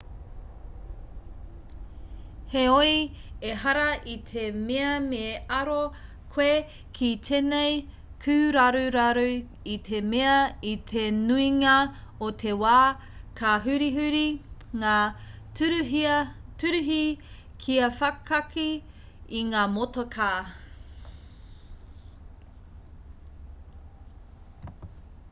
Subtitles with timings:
[2.53, 2.93] heoi
[3.49, 5.19] ehara i te mea me
[5.57, 5.81] aro
[6.37, 6.47] koe
[6.99, 7.75] ki tēnei
[8.25, 9.25] kūraruraru
[9.73, 10.33] i te mea
[10.71, 11.75] i te nuinga
[12.27, 12.79] o te wā
[13.41, 14.25] ka hurihuri
[14.85, 14.97] ngā
[15.61, 16.99] tūruhi
[17.67, 18.67] kia whakakī
[19.41, 20.31] i ngā motokā